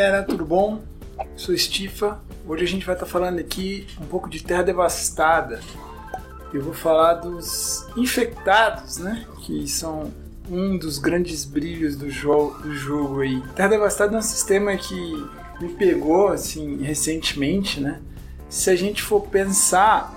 [0.00, 0.80] galera, tudo bom?
[1.36, 2.22] Sou Stifa.
[2.48, 5.60] Hoje a gente vai estar falando aqui um pouco de Terra Devastada.
[6.54, 9.26] Eu vou falar dos infectados, né?
[9.42, 10.10] Que são
[10.48, 13.42] um dos grandes brilhos do, jo do jogo aí.
[13.54, 14.94] Terra Devastada é um sistema que
[15.60, 18.00] me pegou assim recentemente, né?
[18.48, 20.14] Se a gente for pensar,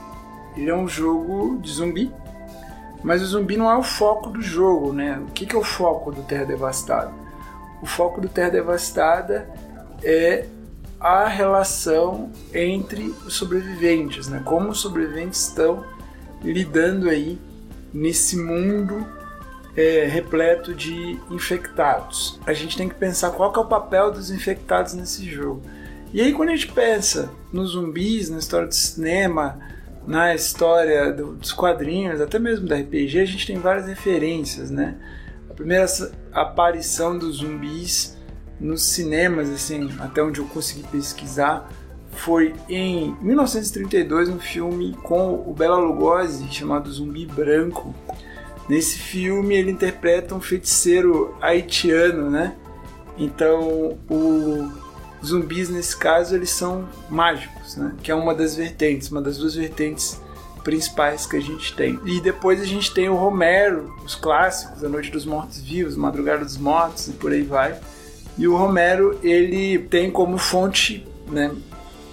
[0.56, 2.10] ele é um jogo de zumbi,
[3.04, 5.22] mas o zumbi não é o foco do jogo, né?
[5.28, 7.12] O que, que é o foco do Terra Devastada?
[7.82, 9.46] O foco do Terra Devastada
[10.04, 10.48] é
[11.00, 14.42] a relação entre os sobreviventes, né?
[14.46, 15.86] Como os sobreviventes estão
[16.42, 17.38] lidando aí
[17.94, 19.06] nesse mundo
[19.76, 22.40] é, repleto de infectados.
[22.46, 25.62] A gente tem que pensar qual que é o papel dos infectados nesse jogo.
[26.14, 29.60] E aí quando a gente pensa nos zumbis, na história do cinema,
[30.08, 34.96] na história do, dos quadrinhos, até mesmo da RPG, a gente tem várias referências, né?
[35.50, 35.86] A primeira
[36.32, 38.18] aparição dos zumbis
[38.64, 41.70] nos cinemas, assim, até onde eu consegui pesquisar,
[42.12, 47.94] foi em 1932 um filme com o Bela Lugosi chamado Zumbi Branco.
[48.70, 52.56] Nesse filme ele interpreta um feiticeiro haitiano, né?
[53.18, 54.72] Então o
[55.24, 57.94] zumbis nesse caso eles são mágicos, né?
[58.02, 60.22] Que é uma das vertentes, uma das duas vertentes
[60.64, 62.00] principais que a gente tem.
[62.06, 66.46] E depois a gente tem o Romero, os clássicos, A Noite dos Mortos Vivos, Madrugada
[66.46, 67.78] dos Mortos e por aí vai.
[68.38, 71.56] E o Romero ele tem como fonte, né,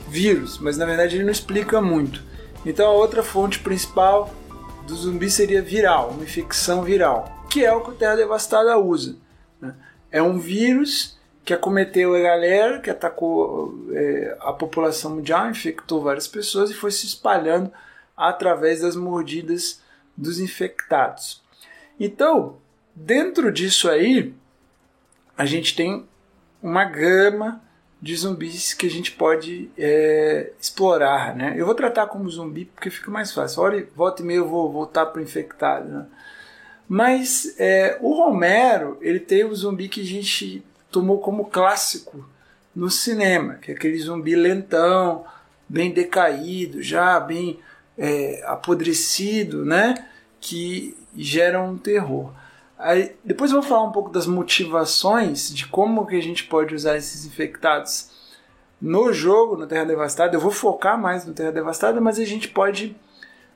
[0.09, 2.23] vírus, mas na verdade ele não explica muito.
[2.65, 4.33] Então a outra fonte principal
[4.87, 9.17] do zumbi seria viral, uma infecção viral, que é o que o Terra Devastada usa.
[9.61, 9.75] Né?
[10.11, 16.29] É um vírus que acometeu a galera, que atacou é, a população mundial, infectou várias
[16.29, 17.73] pessoas e foi se espalhando
[18.17, 19.81] através das mordidas
[20.17, 21.43] dos infectados.
[21.99, 22.57] Então,
[22.95, 24.35] dentro disso aí,
[25.37, 26.07] a gente tem
[26.63, 27.61] uma gama
[28.01, 31.55] de zumbis que a gente pode é, explorar, né?
[31.57, 33.63] Eu vou tratar como zumbi porque fica mais fácil.
[33.63, 36.07] Olha, volta e meia eu vou voltar para infectado, né?
[36.89, 42.29] Mas é, o Romero, ele tem o zumbi que a gente tomou como clássico
[42.75, 45.25] no cinema, que é aquele zumbi lentão,
[45.69, 47.61] bem decaído, já bem
[47.97, 50.07] é, apodrecido, né?
[50.41, 52.33] Que gera um terror.
[52.83, 56.75] Aí, depois eu vou falar um pouco das motivações de como que a gente pode
[56.75, 58.11] usar esses infectados
[58.81, 60.35] no jogo, no Terra Devastada.
[60.35, 62.97] Eu vou focar mais no Terra Devastada, mas a gente pode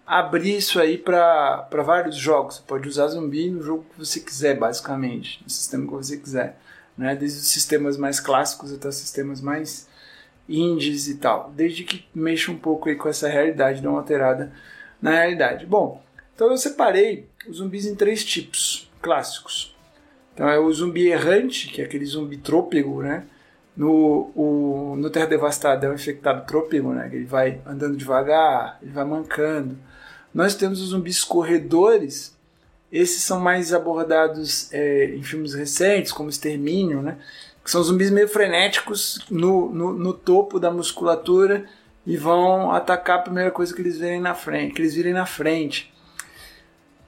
[0.07, 2.57] abrir isso aí para vários jogos.
[2.57, 6.59] Você pode usar zumbi no jogo que você quiser, basicamente, no sistema que você quiser.
[6.97, 7.17] Né?
[7.17, 9.89] Desde os sistemas mais clássicos até os sistemas mais
[10.47, 11.51] indies e tal.
[11.57, 14.53] Desde que mexa um pouco aí com essa realidade, dá uma alterada
[15.01, 15.65] na realidade.
[15.65, 19.77] Bom, então eu separei os zumbis em três tipos clássicos.
[20.33, 23.25] Então é o zumbi errante, que é aquele zumbi trôpego, né?
[23.77, 27.11] No, o, no Terra Devastada é o infectado trôpego, né?
[27.13, 29.77] Ele vai andando devagar, ele vai mancando.
[30.33, 32.35] Nós temos os zumbis corredores.
[32.91, 37.19] Esses são mais abordados é, em filmes recentes, como Extermínio, né?
[37.63, 41.67] Que são zumbis meio frenéticos no, no, no topo da musculatura
[42.07, 45.27] e vão atacar a primeira coisa que eles virem na frente, que eles virem na
[45.27, 45.94] frente.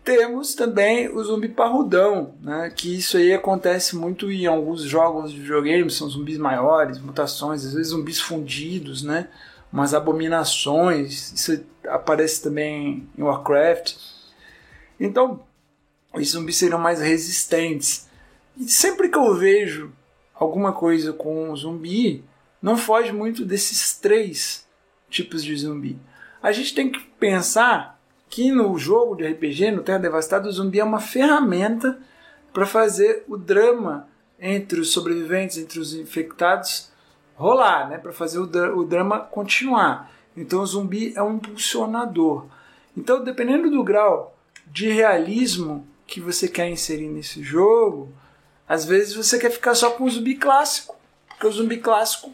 [0.07, 2.71] Temos também o zumbi parrudão, né?
[2.71, 7.75] que isso aí acontece muito em alguns jogos de videogame, são zumbis maiores, mutações, às
[7.75, 9.29] vezes zumbis fundidos, né?
[9.73, 13.97] umas abominações, isso aparece também em Warcraft.
[15.01, 15.41] Então,
[16.15, 18.09] os zumbis seriam mais resistentes.
[18.57, 19.93] E sempre que eu vejo
[20.33, 22.23] alguma coisa com zumbi,
[22.63, 24.69] não foge muito desses três
[25.11, 25.99] tipos de zumbi.
[26.41, 27.96] A gente tem que pensar
[28.29, 31.99] que no jogo de RPG, no Terra Devastada, o zumbi é uma ferramenta
[32.53, 36.91] para fazer o drama entre os sobreviventes, entre os infectados
[37.35, 37.99] rolar, né?
[37.99, 40.11] para fazer o, o drama continuar.
[40.37, 42.47] Então o zumbi é um impulsionador.
[42.97, 48.11] Então, dependendo do grau de realismo que você quer inserir nesse jogo,
[48.69, 50.97] às vezes você quer ficar só com o zumbi clássico,
[51.29, 52.33] porque o zumbi clássico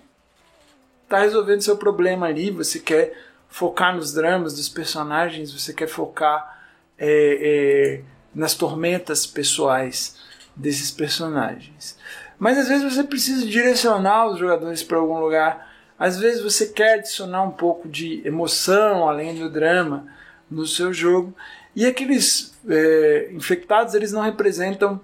[1.04, 6.58] está resolvendo seu problema ali, você quer focar nos dramas dos personagens, você quer focar
[6.98, 8.00] é, é,
[8.34, 10.16] nas tormentas pessoais
[10.56, 11.98] desses personagens.
[12.38, 15.70] Mas às vezes você precisa direcionar os jogadores para algum lugar.
[15.98, 20.06] Às vezes você quer adicionar um pouco de emoção além do drama
[20.50, 21.34] no seu jogo.
[21.76, 24.98] E aqueles é, infectados eles não representam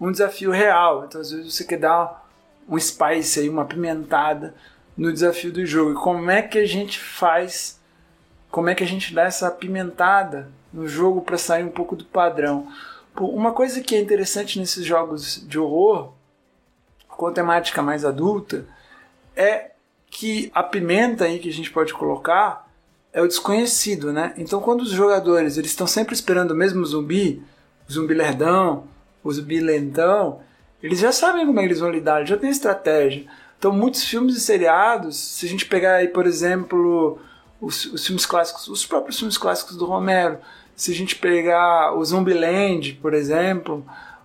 [0.00, 1.04] um desafio real.
[1.04, 2.26] Então às vezes você quer dar
[2.66, 4.54] um spice aí, uma pimentada
[4.96, 5.92] no desafio do jogo.
[5.92, 7.78] E como é que a gente faz
[8.50, 12.04] como é que a gente dá essa apimentada no jogo para sair um pouco do
[12.04, 12.68] padrão.
[13.18, 16.12] Uma coisa que é interessante nesses jogos de horror,
[17.08, 18.64] com temática mais adulta,
[19.36, 19.72] é
[20.08, 22.68] que a pimenta aí que a gente pode colocar
[23.12, 24.32] é o desconhecido, né?
[24.36, 27.42] Então quando os jogadores eles estão sempre esperando o mesmo zumbi,
[27.88, 28.84] o zumbi lerdão,
[29.22, 30.40] o zumbi lentão,
[30.82, 33.26] eles já sabem como é eles vão lidar, já tem estratégia.
[33.58, 37.18] Então muitos filmes e seriados, se a gente pegar aí, por exemplo,
[37.60, 40.38] os, os filmes clássicos, os próprios filmes clássicos do Romero,
[40.74, 43.84] se a gente pegar o Zumbiland, por exemplo,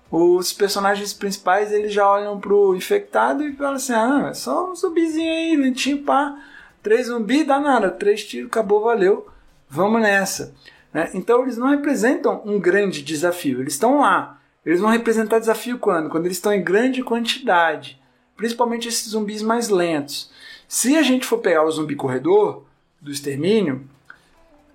[0.10, 4.76] os personagens principais eles já olham pro infectado e falam assim: ah, é só um
[4.76, 6.38] zumbizinho aí, lentinho, pá.
[6.82, 9.28] Três zumbi, dá nada, três tiros, acabou, valeu,
[9.68, 10.54] vamos nessa.
[10.94, 11.10] Né?
[11.14, 14.40] Então eles não representam um grande desafio, eles estão lá.
[14.66, 16.10] Eles vão representar desafio quando?
[16.10, 18.02] Quando eles estão em grande quantidade,
[18.38, 20.32] principalmente esses zumbis mais lentos.
[20.68, 22.65] Se a gente for pegar o zumbi corredor
[23.06, 23.88] do extermínio,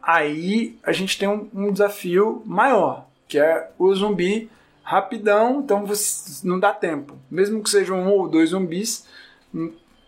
[0.01, 4.49] aí a gente tem um, um desafio maior, que é o zumbi
[4.85, 7.19] rapidão, então você, não dá tempo.
[7.29, 9.05] Mesmo que sejam um ou dois zumbis,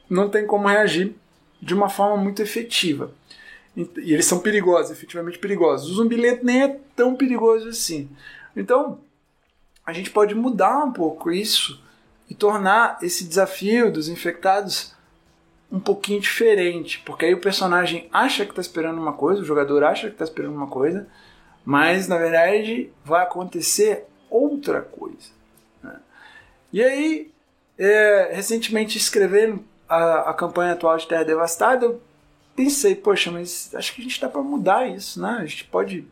[0.09, 1.15] não tem como reagir
[1.61, 3.13] de uma forma muito efetiva.
[3.77, 5.91] E eles são perigosos, efetivamente perigosos.
[5.91, 8.09] O zumbi lento nem é tão perigoso assim.
[8.55, 9.01] Então,
[9.85, 11.83] a gente pode mudar um pouco isso
[12.31, 14.92] e tornar esse desafio dos infectados
[15.73, 19.83] um pouquinho diferente, porque aí o personagem acha que está esperando uma coisa, o jogador
[19.83, 21.09] acha que está esperando uma coisa,
[21.65, 25.31] mas na verdade vai acontecer outra coisa.
[25.83, 25.99] Né?
[26.75, 27.31] E aí,
[27.79, 32.03] é, recentemente escrevendo a, a campanha atual de Terra Devastada, eu
[32.55, 35.39] pensei, poxa, mas acho que a gente dá para mudar isso, né?
[35.41, 36.07] A gente pode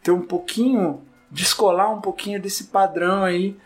[0.00, 3.56] ter um pouquinho, descolar um pouquinho desse padrão aí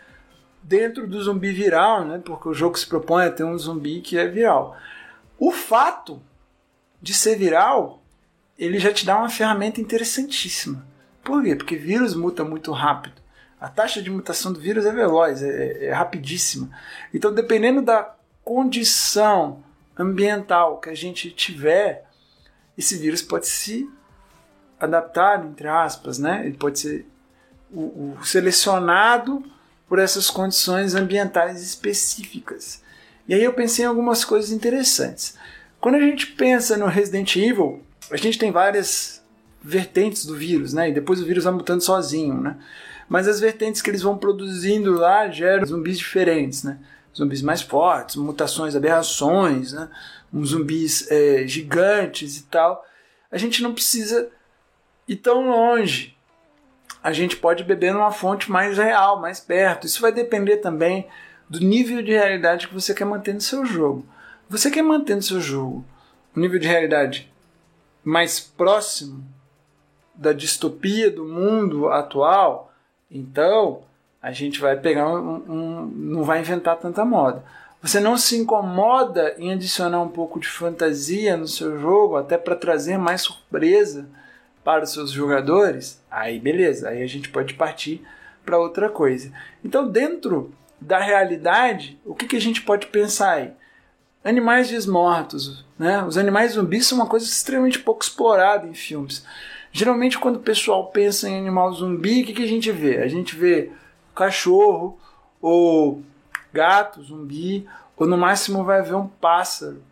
[0.63, 2.19] dentro do zumbi viral, né?
[2.25, 4.75] Porque o jogo se propõe a ter um zumbi que é viral.
[5.37, 6.21] O fato
[7.01, 8.01] de ser viral,
[8.57, 10.85] ele já te dá uma ferramenta interessantíssima.
[11.23, 11.55] Por quê?
[11.55, 13.21] Porque vírus muta muito rápido.
[13.59, 16.69] A taxa de mutação do vírus é veloz, é, é rapidíssima.
[17.13, 19.63] Então, dependendo da condição
[19.97, 22.05] ambiental que a gente tiver,
[22.77, 23.89] esse vírus pode se
[24.79, 26.45] adaptar, entre aspas, né?
[26.45, 27.07] Ele pode ser
[27.71, 29.43] o, o selecionado
[29.87, 32.83] por essas condições ambientais específicas.
[33.27, 35.37] E aí eu pensei em algumas coisas interessantes.
[35.79, 39.23] Quando a gente pensa no Resident Evil, a gente tem várias
[39.61, 40.89] vertentes do vírus, né?
[40.89, 42.57] E depois o vírus vai mutando sozinho, né?
[43.09, 46.79] Mas as vertentes que eles vão produzindo lá geram zumbis diferentes, né?
[47.15, 49.89] Zumbis mais fortes, mutações, aberrações, né?
[50.33, 52.83] Uns zumbis é, gigantes e tal.
[53.31, 54.29] A gente não precisa
[55.07, 56.15] ir tão longe.
[57.01, 59.85] A gente pode beber numa fonte mais real, mais perto.
[59.85, 61.07] Isso vai depender também
[61.49, 64.05] do nível de realidade que você quer manter no seu jogo.
[64.49, 65.83] Você quer manter no seu jogo
[66.35, 67.31] um nível de realidade
[68.03, 69.23] mais próximo
[70.13, 72.71] da distopia do mundo atual,
[73.09, 73.83] então,
[74.21, 77.43] a gente vai pegar um, um, não vai inventar tanta moda.
[77.81, 82.55] Você não se incomoda em adicionar um pouco de fantasia no seu jogo, até para
[82.55, 84.07] trazer mais surpresa
[84.63, 86.01] para os seus jogadores?
[86.09, 88.03] Aí beleza, aí a gente pode partir
[88.43, 89.31] para outra coisa.
[89.63, 93.51] Então, dentro da realidade, o que, que a gente pode pensar aí?
[94.23, 96.03] Animais desmortos, né?
[96.03, 99.25] Os animais zumbis são uma coisa extremamente pouco explorada em filmes.
[99.71, 102.99] Geralmente, quando o pessoal pensa em animal zumbi, o que, que a gente vê?
[102.99, 103.71] A gente vê
[104.15, 104.97] cachorro
[105.41, 106.01] ou
[106.53, 109.83] gato zumbi, ou no máximo vai ver um pássaro.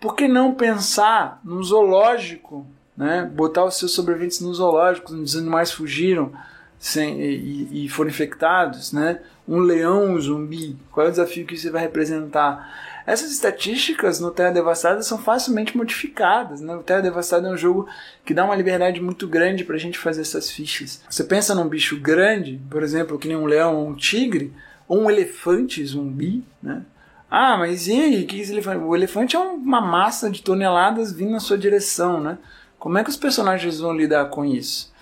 [0.00, 2.66] Por que não pensar num zoológico,
[2.96, 3.28] né?
[3.34, 6.32] botar os seus sobreviventes no zoológico, onde os animais fugiram
[6.78, 8.92] sem, e, e foram infectados?
[8.92, 9.20] Né?
[9.46, 12.66] Um leão zumbi, qual é o desafio que isso vai representar?
[13.06, 16.62] Essas estatísticas no Terra Devastada são facilmente modificadas.
[16.62, 16.74] Né?
[16.74, 17.86] O Terra Devastada é um jogo
[18.24, 21.02] que dá uma liberdade muito grande para a gente fazer essas fichas.
[21.08, 24.52] Você pensa num bicho grande, por exemplo, que nem um leão ou um tigre,
[24.88, 26.82] ou um elefante zumbi, né?
[27.30, 28.24] Ah, mas e aí?
[28.24, 28.84] Que elefante?
[28.84, 32.38] O elefante é uma massa de toneladas vindo na sua direção, né?
[32.78, 34.93] Como é que os personagens vão lidar com isso?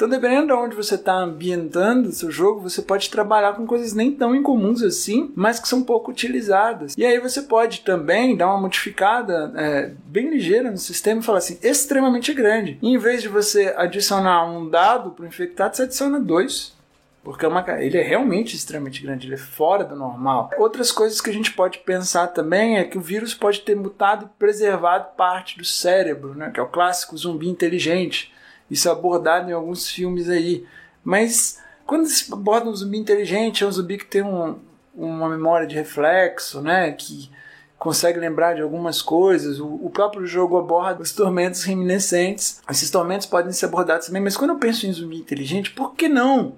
[0.00, 3.92] Então, dependendo de onde você está ambientando o seu jogo, você pode trabalhar com coisas
[3.92, 6.96] nem tão incomuns assim, mas que são pouco utilizadas.
[6.96, 11.36] E aí você pode também dar uma modificada é, bem ligeira no sistema e falar
[11.36, 12.78] assim, extremamente grande.
[12.80, 16.74] E em vez de você adicionar um dado para o infectado, você adiciona dois.
[17.22, 20.48] Porque é uma, ele é realmente extremamente grande, ele é fora do normal.
[20.56, 24.24] Outras coisas que a gente pode pensar também é que o vírus pode ter mutado
[24.24, 28.32] e preservado parte do cérebro, né, que é o clássico zumbi inteligente.
[28.70, 30.64] Isso é abordado em alguns filmes aí.
[31.02, 34.58] Mas quando se aborda um zumbi inteligente, é um zumbi que tem um,
[34.94, 36.92] uma memória de reflexo, né?
[36.92, 37.30] Que
[37.78, 39.58] consegue lembrar de algumas coisas.
[39.58, 42.60] O, o, próprio jogo aborda os tormentos reminiscentes.
[42.70, 46.08] Esses tormentos podem ser abordados também, mas quando eu penso em zumbi inteligente, por que
[46.08, 46.54] não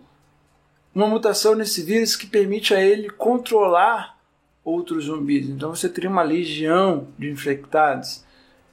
[0.94, 4.18] uma mutação nesse vírus que permite a ele controlar
[4.64, 5.48] outros zumbis.
[5.48, 8.24] Então você teria uma legião de infectados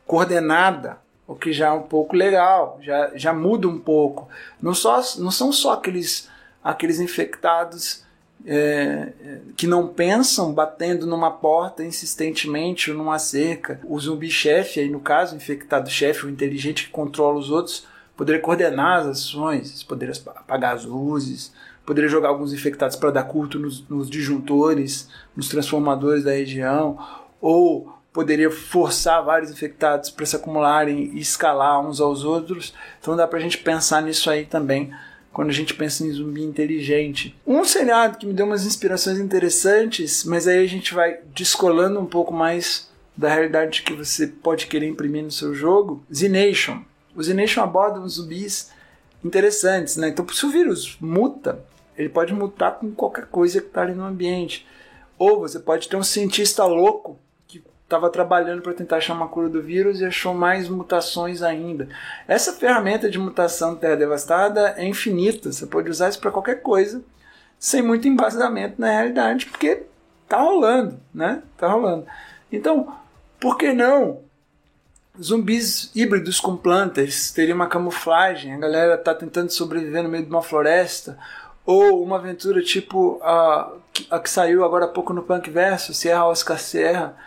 [0.06, 0.98] coordenada,
[1.30, 4.28] o que já é um pouco legal, já, já muda um pouco.
[4.60, 6.28] Não, só, não são só aqueles,
[6.64, 8.04] aqueles infectados
[8.44, 9.10] é,
[9.56, 13.80] que não pensam batendo numa porta insistentemente ou numa cerca.
[13.84, 17.86] O zumbi-chefe, aí no caso, o infectado-chefe, o inteligente que controla os outros,
[18.18, 21.54] poderia coordenar as ações, poderia apagar as luzes,
[21.86, 26.98] poderia jogar alguns infectados para dar curto nos, nos disjuntores, nos transformadores da região,
[27.40, 32.74] ou poderia forçar vários infectados para se acumularem e escalar uns aos outros.
[33.00, 34.94] Então dá para a gente pensar nisso aí também
[35.32, 37.34] quando a gente pensa em zumbi inteligente.
[37.48, 42.06] Um seriado que me deu umas inspirações interessantes, mas aí a gente vai descolando um
[42.06, 46.04] pouco mais da realidade que você pode querer imprimir no seu jogo.
[46.14, 46.82] Z-Nation.
[47.16, 48.70] O Z-Nation aborda uns zumbis
[49.24, 50.10] interessantes, né?
[50.10, 51.64] Então, se o vírus muta,
[51.98, 54.68] ele pode mutar com qualquer coisa que está ali no ambiente.
[55.18, 57.18] Ou você pode ter um cientista louco
[57.90, 61.90] estava trabalhando para tentar achar uma cura do vírus e achou mais mutações ainda.
[62.28, 67.02] Essa ferramenta de mutação Terra Devastada é infinita, você pode usar isso para qualquer coisa,
[67.58, 69.84] sem muito embasamento na realidade, porque
[70.28, 71.42] tá rolando, né?
[71.58, 72.06] Tá rolando.
[72.52, 72.96] Então,
[73.40, 74.20] por que não
[75.20, 80.30] zumbis híbridos com plantas teria uma camuflagem, a galera tá tentando sobreviver no meio de
[80.30, 81.18] uma floresta,
[81.66, 83.72] ou uma aventura tipo a,
[84.12, 87.18] a que saiu agora há pouco no Punk Verso, Sierra Oscar Serra,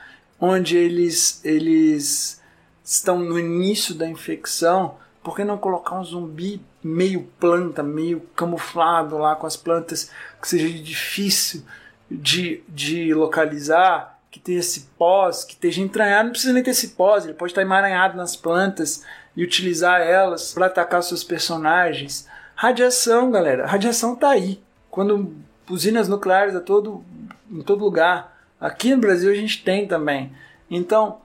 [0.45, 2.43] onde eles, eles
[2.85, 9.17] estão no início da infecção, por que não colocar um zumbi meio planta, meio camuflado
[9.17, 11.63] lá com as plantas, que seja difícil
[12.11, 16.89] de, de localizar, que tenha esse pós, que esteja entranhado, não precisa nem ter esse
[16.89, 19.05] pós, ele pode estar emaranhado nas plantas
[19.37, 22.27] e utilizar elas para atacar seus personagens.
[22.57, 24.61] Radiação, galera, radiação tá aí.
[24.91, 25.33] Quando
[25.71, 27.05] usinas nucleares a todo,
[27.49, 28.32] em todo lugar,
[28.63, 30.33] Aqui no Brasil a gente tem também.
[30.71, 31.21] Então,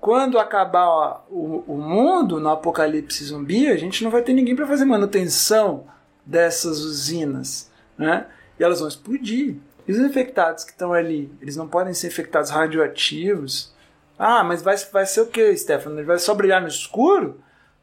[0.00, 4.68] quando acabar o, o mundo no apocalipse zumbi, a gente não vai ter ninguém para
[4.68, 5.84] fazer manutenção
[6.24, 8.26] dessas usinas, né?
[8.56, 9.56] E elas vão explodir.
[9.86, 13.74] E os infectados que estão ali, eles não podem ser infectados radioativos.
[14.16, 15.98] Ah, mas vai, vai ser o que, Stefano?
[15.98, 17.40] Ele vai só brilhar no escuro?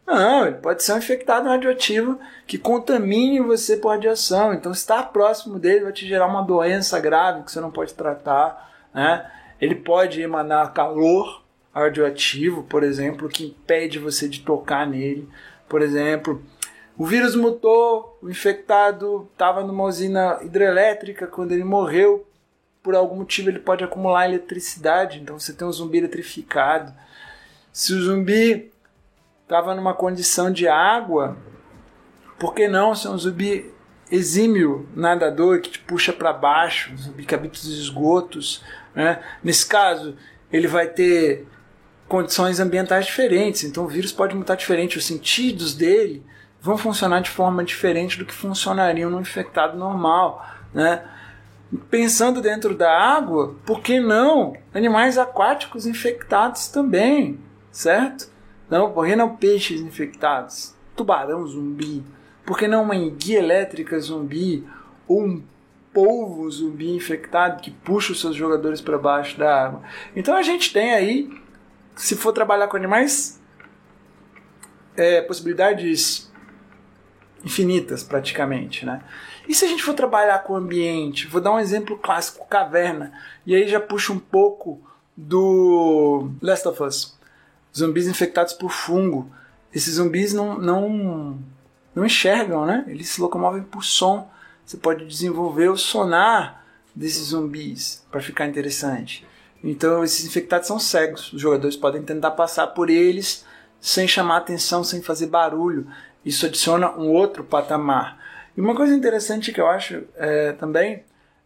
[0.07, 2.17] Não, ele pode ser um infectado radioativo
[2.47, 4.53] que contamine você por radiação.
[4.53, 8.72] Então, estar próximo dele vai te gerar uma doença grave que você não pode tratar.
[8.93, 9.29] Né?
[9.59, 15.27] Ele pode emanar calor radioativo, por exemplo, que impede você de tocar nele.
[15.67, 16.43] Por exemplo,
[16.97, 22.27] o vírus mutou, o infectado estava numa usina hidrelétrica, quando ele morreu,
[22.83, 26.93] por algum motivo ele pode acumular eletricidade, então você tem um zumbi eletrificado.
[27.71, 28.71] Se o zumbi
[29.41, 31.37] estava numa condição de água,
[32.37, 33.73] por que não ser um zumbi
[34.11, 38.63] exímio nadador que te puxa para baixo, um zumbi que habita os esgotos,
[38.95, 39.21] né?
[39.43, 40.15] Nesse caso,
[40.51, 41.47] ele vai ter
[42.07, 46.23] condições ambientais diferentes, então o vírus pode mutar diferente, os sentidos dele
[46.61, 50.45] vão funcionar de forma diferente do que funcionariam no infectado normal.
[50.73, 51.03] Né?
[51.89, 57.39] Pensando dentro da água, por que não animais aquáticos infectados também,
[57.71, 58.31] certo?
[58.69, 60.73] Não, por que não peixes infectados?
[60.95, 62.03] Tubarão zumbi?
[62.45, 64.65] Por que não uma enguia elétrica zumbi?
[65.07, 65.43] Ou um
[65.93, 69.83] polvo zumbi infectado que puxa os seus jogadores para baixo da água.
[70.15, 71.29] Então a gente tem aí,
[71.95, 73.41] se for trabalhar com animais,
[74.95, 76.31] é, possibilidades
[77.43, 79.01] infinitas praticamente, né?
[79.47, 83.11] E se a gente for trabalhar com o ambiente, vou dar um exemplo clássico, caverna,
[83.45, 84.81] e aí já puxa um pouco
[85.15, 87.17] do Last of Us,
[87.75, 89.29] zumbis infectados por fungo.
[89.73, 91.39] Esses zumbis não, não,
[91.93, 92.85] não enxergam, né?
[92.87, 94.31] Eles se locomovem por som.
[94.65, 96.65] Você pode desenvolver o sonar
[96.95, 99.25] desses zumbis para ficar interessante.
[99.63, 101.31] Então esses infectados são cegos.
[101.33, 103.45] Os jogadores podem tentar passar por eles
[103.79, 105.87] sem chamar atenção, sem fazer barulho.
[106.25, 108.17] Isso adiciona um outro patamar.
[108.55, 111.03] E uma coisa interessante que eu acho é, também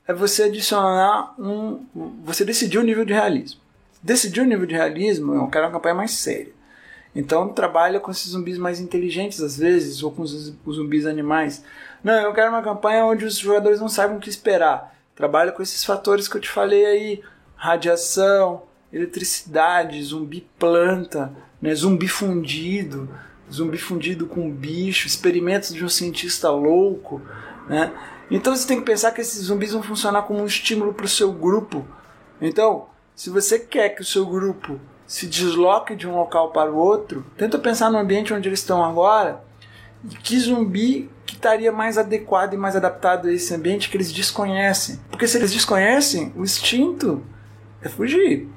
[0.07, 1.85] é você adicionar um.
[2.23, 3.61] Você decidir o nível de realismo.
[4.01, 6.56] Decidir o nível de realismo, eu quero uma campanha mais séria.
[7.17, 11.63] Então trabalha com esses zumbis mais inteligentes às vezes, ou com os, zumbis animais.
[12.03, 14.95] Não, eu quero uma campanha onde os jogadores não saibam o que esperar.
[15.15, 17.23] Trabalha com esses fatores que eu te falei aí:
[17.55, 18.61] radiação,
[18.93, 23.09] eletricidade, zumbi planta, né, zumbi fundido,
[23.51, 27.19] zumbi fundido com bicho, experimentos de um cientista louco.
[27.67, 27.91] Né?
[28.29, 31.09] Então você tem que pensar que esses zumbis vão funcionar como um estímulo para o
[31.09, 31.83] seu grupo.
[32.39, 36.75] Então, se você quer que o seu grupo se desloque de um local para o
[36.75, 39.41] outro, tenta pensar no ambiente onde eles estão agora
[40.03, 44.11] e que zumbi que estaria mais adequado e mais adaptado a esse ambiente que eles
[44.11, 44.99] desconhecem.
[45.09, 47.23] Porque se eles desconhecem, o instinto
[47.81, 48.49] é fugir.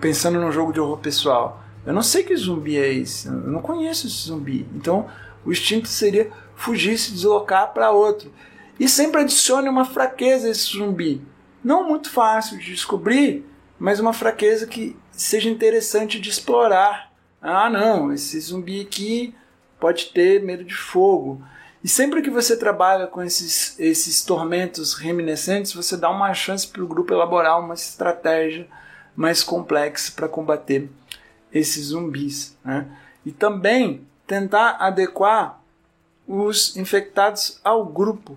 [0.00, 1.62] Pensando num jogo de horror pessoal.
[1.86, 4.68] Eu não sei que zumbi é esse, eu não conheço esse zumbi.
[4.74, 5.06] Então,
[5.44, 8.30] o instinto seria fugir, se deslocar para outro.
[8.78, 11.22] E sempre adicione uma fraqueza a esse zumbi.
[11.64, 13.44] Não muito fácil de descobrir,
[13.78, 17.12] mas uma fraqueza que seja interessante de explorar.
[17.40, 19.34] Ah, não, esse zumbi aqui
[19.78, 21.42] pode ter medo de fogo.
[21.82, 26.82] E sempre que você trabalha com esses, esses tormentos reminiscentes, você dá uma chance para
[26.82, 28.66] o grupo elaborar uma estratégia
[29.14, 30.90] mais complexa para combater
[31.52, 32.56] esses zumbis.
[32.64, 32.86] Né?
[33.24, 35.60] E também tentar adequar
[36.26, 38.36] os infectados ao grupo.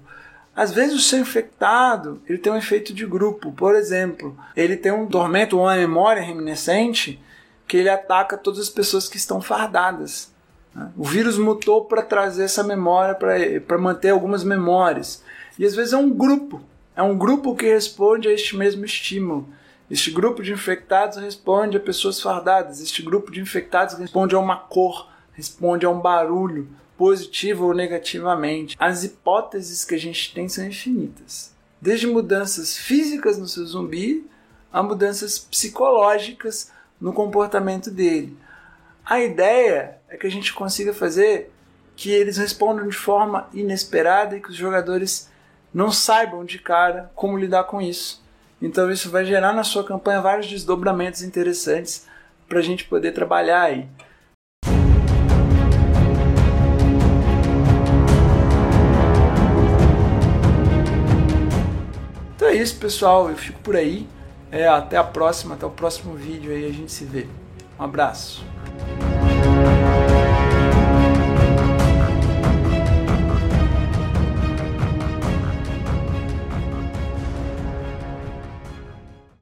[0.55, 3.51] Às vezes o seu infectado ele tem um efeito de grupo.
[3.51, 7.21] Por exemplo, ele tem um tormento ou uma memória reminiscente
[7.67, 10.31] que ele ataca todas as pessoas que estão fardadas.
[10.75, 10.91] Né?
[10.97, 15.23] O vírus mutou para trazer essa memória, para manter algumas memórias.
[15.57, 16.61] E às vezes é um grupo.
[16.95, 19.47] É um grupo que responde a este mesmo estímulo.
[19.89, 22.81] Este grupo de infectados responde a pessoas fardadas.
[22.81, 26.67] Este grupo de infectados responde a uma cor, responde a um barulho,
[27.01, 28.77] positivo ou negativamente.
[28.79, 31.51] As hipóteses que a gente tem são infinitas.
[31.81, 34.29] Desde mudanças físicas no seu zumbi
[34.71, 38.37] a mudanças psicológicas no comportamento dele.
[39.03, 41.51] A ideia é que a gente consiga fazer
[41.95, 45.27] que eles respondam de forma inesperada e que os jogadores
[45.73, 48.23] não saibam de cara como lidar com isso.
[48.61, 52.05] Então isso vai gerar na sua campanha vários desdobramentos interessantes
[52.47, 53.89] para a gente poder trabalhar aí.
[62.61, 63.29] Isso, pessoal.
[63.29, 64.07] Eu fico por aí.
[64.51, 67.27] É, até a próxima, até o próximo vídeo aí a gente se vê.
[67.79, 68.43] Um abraço.